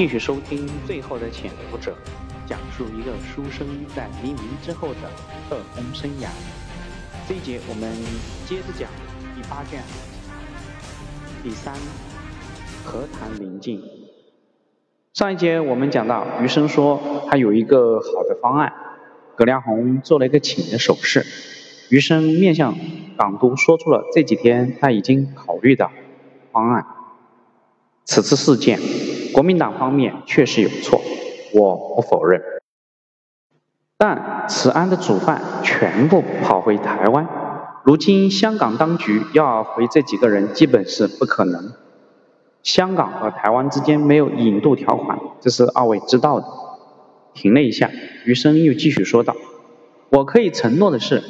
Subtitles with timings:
[0.00, 1.94] 继续收听《最后的潜伏者》，
[2.48, 5.10] 讲述一个书生在黎明之后的
[5.46, 6.28] 特工生涯。
[7.28, 7.92] 这一节我们
[8.46, 8.88] 接着讲
[9.36, 9.82] 第八卷
[11.42, 11.74] 第三
[12.82, 13.82] 何谈临近。
[15.12, 16.98] 上一节我们讲到，余生说
[17.28, 18.72] 他有一个好的方案，
[19.36, 21.26] 葛亮红做了一个请的手势。
[21.90, 22.74] 余生面向
[23.18, 25.90] 港督说出了这几天他已经考虑的
[26.52, 26.86] 方案。
[28.06, 28.80] 此次事件。
[29.32, 31.00] 国民党方面确实有错，
[31.54, 32.42] 我不否认。
[33.96, 37.28] 但此案的主犯全部跑回台湾，
[37.84, 41.72] 如今香港当局要回这几个人，基本是不可能。
[42.62, 46.46] 香港和台湾之间没有引渡条款，这是二位知道的。
[47.32, 47.90] 停了一下，
[48.24, 49.36] 余生又继续说道
[50.10, 51.22] ：“我可以承诺的是，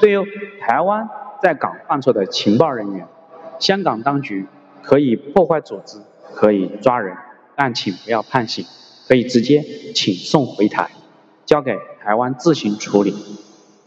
[0.00, 0.18] 对于
[0.60, 1.08] 台湾
[1.42, 3.06] 在港犯错的情报人员，
[3.58, 4.46] 香港当局
[4.82, 5.98] 可以破坏组织，
[6.34, 7.16] 可以抓人。”
[7.56, 8.64] 但请不要判刑，
[9.08, 10.90] 可以直接请送回台，
[11.46, 13.14] 交给台湾自行处理。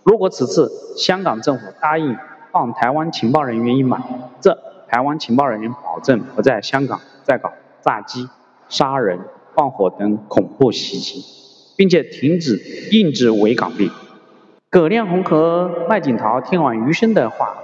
[0.04, 2.18] 如果此次香港政府答应
[2.52, 4.04] 放台湾情报人员一马，
[4.42, 8.28] 这台湾情报人员保证不在香港再搞炸机、
[8.70, 9.20] 杀人、
[9.56, 11.24] 放火等恐怖袭击，
[11.78, 12.58] 并且停止
[12.92, 13.92] 印制伪港币。
[14.72, 17.58] 葛亮红和麦景涛听完余生的话，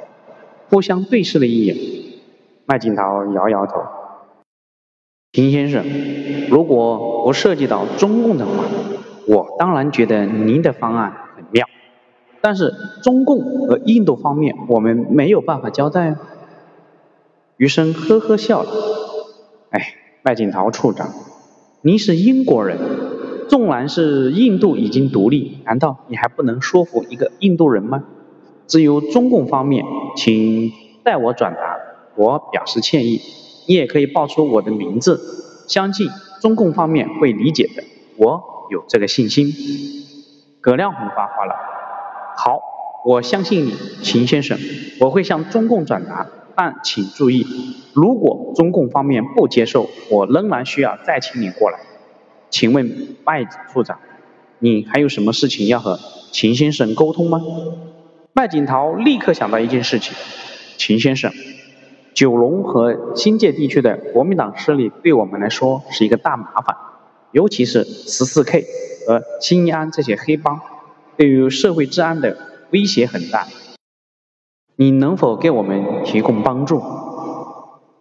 [0.70, 1.76] 互相对视了一眼。
[2.66, 3.82] 麦景涛摇摇头。
[5.36, 5.84] 秦先生，
[6.50, 8.64] 如果不涉及到中共的话，
[9.28, 11.68] 我当然觉得您的方案很妙。
[12.40, 16.22] 但是中共和印度方面，我们没有办法交代啊。
[17.58, 18.70] 余生呵呵笑了。
[19.72, 21.10] 哎，麦景涛处长，
[21.82, 22.78] 您是英国人，
[23.50, 28.06] 纵然是印度已经独立，难道你还不能说服一个印度人吗？
[28.68, 29.84] 只有中共方面，
[30.16, 30.72] 请
[31.04, 31.78] 代我转达，
[32.16, 33.20] 我表示歉意。
[33.68, 36.10] 你也可以报出我的名字，相信
[36.42, 37.84] 中共方面会理解的，
[38.18, 39.52] 我有这个信心。
[40.62, 41.56] 葛亮红发话了，
[42.38, 42.60] 好，
[43.06, 44.58] 我相信你，秦先生，
[45.00, 47.46] 我会向中共转达，但请注意，
[47.94, 51.80] 如果中共方面不接受，我仍然需要再请你过来。
[52.50, 54.00] 请问麦处长，
[54.60, 56.00] 你还有什么事情要和
[56.32, 57.42] 秦先生沟通吗？
[58.34, 60.16] 麦景涛立刻想到一件事情，
[60.78, 61.32] 秦先生。
[62.16, 66.78] 九龙和新界地区的国民党势力对我们来说是一个大麻烦，
[67.32, 68.66] 尤其是十四 K
[69.06, 70.62] 和新义安这些黑帮，
[71.18, 72.38] 对于社会治安的
[72.72, 73.46] 威胁很大。
[74.78, 76.82] 你能否给我们提供帮助？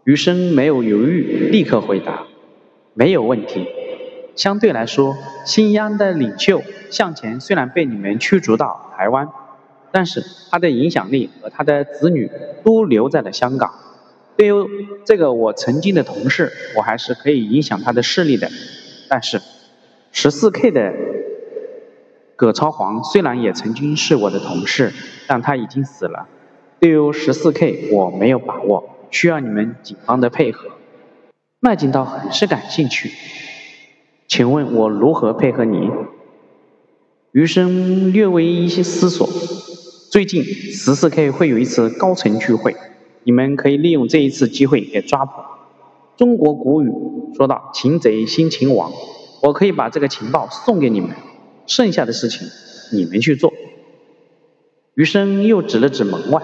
[0.05, 2.23] 余生没有犹豫，立刻回答：
[2.95, 3.67] 没有问题。
[4.37, 9.29] 相对来说，新义安的领袖向前虽然被你们驱逐到台湾，
[9.91, 12.31] 但是他的影响力和他的子女
[12.63, 13.73] 都留在了香港。
[14.37, 14.53] 对于
[15.05, 18.50] 这个我曾经的同事，我还是可以影响他的势力的。
[19.09, 19.41] 但是，
[20.12, 20.93] 十四 K 的
[22.34, 24.93] 葛超黄虽然也曾经是我的同事，
[25.28, 26.28] 但他已经死了。
[26.81, 30.71] 对于十四 K，我没有把握，需要你们警方的配合。
[31.61, 33.12] 麦景涛很是感兴趣，
[34.27, 35.91] 请问我如何配合你？
[37.33, 39.28] 余生略微一些思索。
[40.11, 42.75] 最近十四 K 会有一次高层聚会。
[43.25, 45.33] 你们可以利用这一次机会给抓捕。
[46.17, 46.93] 中国古语
[47.37, 48.93] 说到“擒贼先擒王”，
[49.43, 51.11] 我可以把这个情报送给你们，
[51.67, 52.47] 剩下的事情
[52.93, 53.53] 你们去做。
[54.95, 56.41] 余生又指了指门外，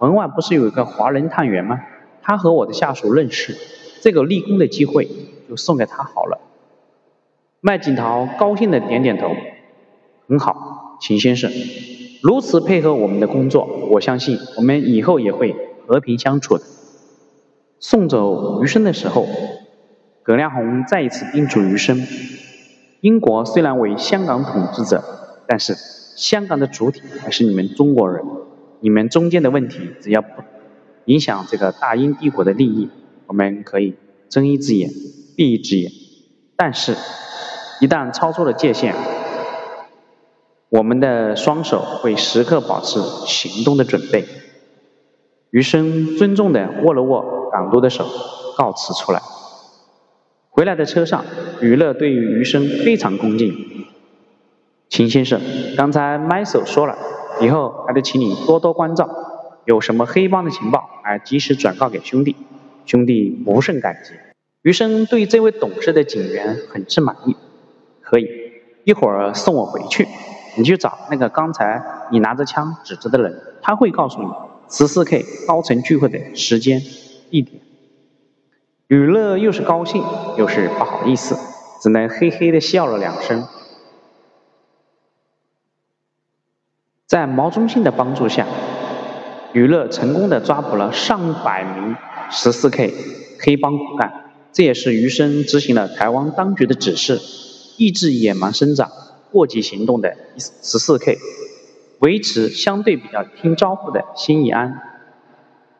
[0.00, 1.78] 门外不是有一个华人探员吗？
[2.22, 3.56] 他和我的下属认识，
[4.00, 5.08] 这个立功的机会
[5.48, 6.40] 就送给他好了。
[7.60, 9.30] 麦景涛高兴的点点头，
[10.26, 11.52] 很好，秦先生，
[12.22, 15.54] 如此配合我们的工作，我相信我们以后也会。
[15.86, 16.64] 和平相处的。
[17.78, 19.26] 送走余生的时候，
[20.22, 22.06] 葛亮红再一次叮嘱余生：
[23.00, 25.04] 英国虽然为香港统治者，
[25.46, 25.76] 但是
[26.16, 28.24] 香港的主体还是你们中国人。
[28.80, 30.28] 你们中间的问题，只要不
[31.06, 32.90] 影响这个大英帝国的利益，
[33.26, 33.94] 我们可以
[34.28, 34.90] 睁一只眼
[35.36, 35.90] 闭一只眼。
[36.56, 36.94] 但是，
[37.80, 38.94] 一旦超出了界限，
[40.68, 44.26] 我们的双手会时刻保持行动的准备。
[45.50, 48.04] 余生尊重地握了握港督的手，
[48.56, 49.20] 告辞出来。
[50.50, 51.24] 回来的车上，
[51.60, 53.54] 余乐对于余生非常恭敬。
[54.88, 55.40] 秦先生，
[55.76, 56.96] 刚才麦手说了，
[57.40, 59.08] 以后还得请你多多关照，
[59.64, 62.36] 有什么黑帮的情报，还及时转告给兄弟，
[62.84, 64.12] 兄弟不胜感激。
[64.62, 67.36] 余生对这位懂事的警员很是满意。
[68.00, 68.28] 可以，
[68.84, 70.08] 一会儿送我回去，
[70.56, 74.28] 你去找那个刚才你拿着枪指着的人，他会告诉你。
[74.70, 76.82] 十四 K 高层聚会的时间、
[77.30, 77.60] 地点，
[78.88, 80.02] 雨乐又是高兴
[80.36, 81.36] 又是不好意思。
[81.78, 83.46] 只能嘿嘿的笑了两声。
[87.06, 88.46] 在毛中信的帮助下，
[89.52, 91.94] 雨乐成功的抓捕了上百名
[92.30, 92.94] 十四 K
[93.38, 97.20] 黑帮骨干，这也是余生执行了台湾当局的指示，
[97.76, 98.90] 抑制野蛮生长、
[99.30, 101.18] 过激行动的十四 K，
[102.00, 104.82] 维持相对比较听招呼的新义安。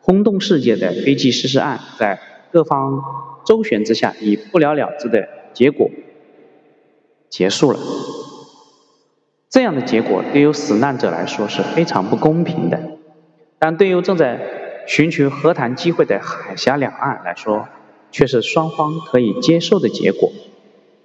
[0.00, 2.20] 轰动世界的飞机失事案，在
[2.52, 3.02] 各方
[3.44, 5.90] 周旋之下，以不了了之的结果
[7.28, 7.78] 结束了。
[9.50, 12.80] 这样的结果对于死难者来说是非常不公平的，
[13.58, 14.40] 但对于正在
[14.86, 17.66] 寻求和谈机会的海峡两岸来说，
[18.12, 20.30] 却是双方可以接受的结果。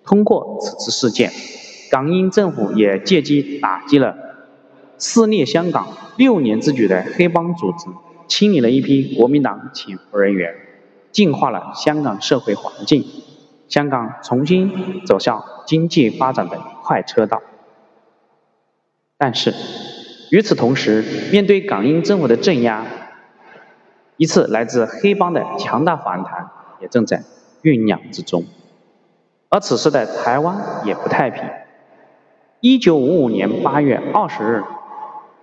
[0.04, 1.31] 通过此次事件，
[1.90, 4.16] 港英政府也借机打击了
[5.01, 7.88] 肆虐香港六年之久的黑帮组织。
[8.27, 10.56] 清理了一批国民党潜伏人员，
[11.12, 13.03] 净化了香港社会环境，
[13.68, 17.42] 香港重新走向经济发展的快车道。
[19.18, 19.53] 但是，
[20.30, 22.86] 与此同时，面对港英政府的镇压，
[24.15, 27.25] 一次来自黑帮的强大反弹也正在
[27.63, 28.45] 酝酿之中。
[29.50, 30.56] 而此时的台湾
[30.86, 31.44] 也不太平。
[32.62, 34.63] 一九五五年八月二十日。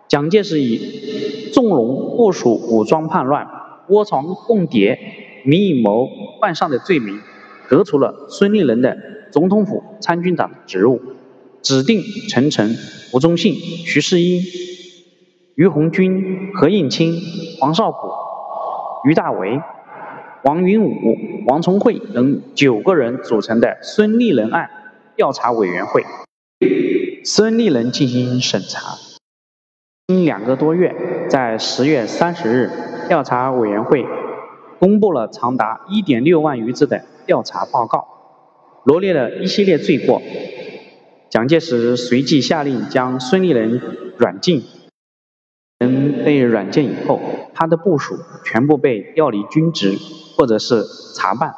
[0.09, 3.47] 蒋介石以纵容部署武装叛乱、
[3.89, 4.99] 窝藏共谍、
[5.45, 6.09] 明阴谋
[6.41, 7.21] 犯上的罪名，
[7.69, 8.97] 革除了孙立人的
[9.31, 11.03] 总统府参军长职务，
[11.61, 12.75] 指定陈诚、
[13.13, 14.43] 吴宗信、徐世英、
[15.55, 17.15] 于红军、何应钦、
[17.61, 18.09] 黄绍谷、
[19.05, 19.61] 于大为、
[20.45, 20.95] 王云武、
[21.47, 24.71] 王崇惠等九个人组成的孙立人案
[25.17, 26.03] 调查委员会，
[27.25, 29.08] 孙立人进行审查。
[30.09, 32.71] 经两个多月，在十月三十日，
[33.09, 34.07] 调查委员会
[34.79, 38.09] 公布了长达一点六万余字的调查报告，
[38.85, 40.23] 罗列了一系列罪过。
[41.29, 43.83] 蒋介石随即下令将孙立人
[44.17, 44.63] 软禁。
[45.79, 47.21] 人被软禁以后，
[47.53, 49.99] 他的部属全部被调离军职
[50.39, 51.55] 或者是查办，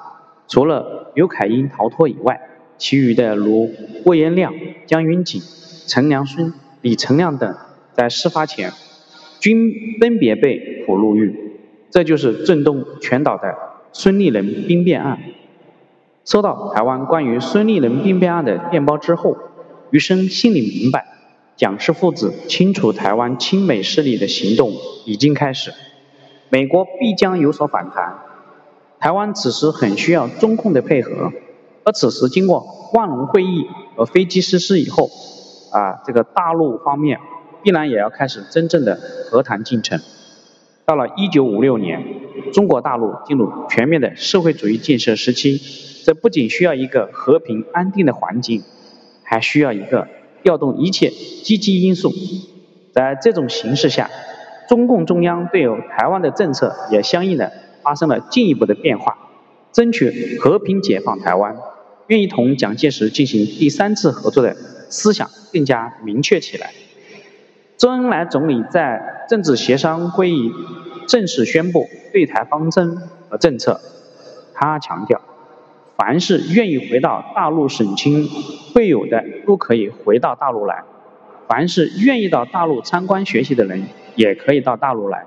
[0.49, 2.41] 除了刘凯英逃脱以外，
[2.79, 3.71] 其余的如
[4.03, 4.53] 郭延亮、
[4.89, 5.41] 江云锦、
[5.87, 7.57] 陈良孙、李成亮等。
[8.01, 8.73] 在事发前，
[9.41, 11.59] 均分别被捕入狱，
[11.91, 13.55] 这就是震动全岛的
[13.93, 15.19] 孙立人兵变案。
[16.25, 19.37] 收到台湾关于孙立人兵变案的电报之后，
[19.91, 21.05] 余生心里明白，
[21.57, 24.73] 蒋氏父子清除台湾亲美势力的行动
[25.05, 25.71] 已经开始，
[26.49, 28.17] 美国必将有所反弹。
[28.99, 31.31] 台湾此时很需要中共的配合，
[31.85, 35.11] 而此时经过万隆会议和飞机失事以后，
[35.71, 37.21] 啊，这个大陆方面。
[37.63, 38.99] 必然也要开始真正的
[39.31, 40.01] 和谈进程。
[40.87, 42.05] 到了一九五六年，
[42.53, 45.61] 中国大陆进入全面的社会主义建设时期，
[46.05, 48.63] 这不仅需要一个和平安定的环境，
[49.23, 50.09] 还需要一个
[50.43, 52.13] 调动一切积极因素。
[52.93, 54.11] 在这种形势下，
[54.69, 55.65] 中共中央对
[55.97, 57.53] 台湾的政策也相应的
[57.83, 59.17] 发生了进一步的变化，
[59.73, 61.57] 争取和平解放台湾，
[62.09, 64.57] 愿意同蒋介石进行第三次合作的
[64.89, 66.73] 思想更加明确起来。
[67.81, 70.53] 周恩来总理在政治协商会议
[71.09, 72.99] 正式宣布对台方针
[73.31, 73.81] 和政策。
[74.53, 75.23] 他强调，
[75.97, 78.29] 凡是愿意回到大陆省亲
[78.75, 80.85] 会友的，都可以回到大陆来；
[81.49, 85.21] 凡是愿意到大陆参观学习的人，也可以到大陆来；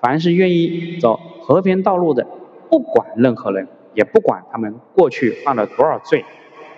[0.00, 2.26] 凡是愿意走和平道路的，
[2.68, 6.24] 不管任何人，也不管他们过去犯了多少罪，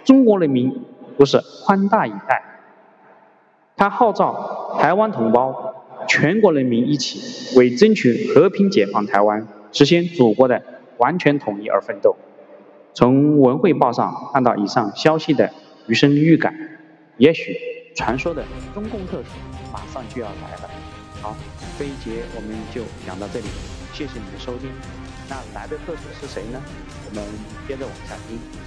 [0.05, 0.85] 中国人民
[1.17, 2.45] 都是宽大以待。
[3.79, 5.75] 他号召台湾同胞、
[6.09, 10.61] 全国人民一起为争取和平解放台湾、实现祖国的
[10.97, 12.17] 完全统一而奋斗。
[12.93, 15.53] 从文汇报上看到以上消息的
[15.87, 16.53] 余生预感，
[17.19, 17.57] 也许
[17.95, 18.43] 传说的
[18.75, 19.29] 中共特使
[19.73, 20.69] 马上就要来了。
[21.23, 21.37] 好，
[21.79, 23.47] 这一节我们就讲到这里，
[23.93, 24.69] 谢谢你的收听。
[25.29, 26.61] 那来的特使是谁呢？
[27.09, 27.25] 我们
[27.69, 28.59] 接着往下听。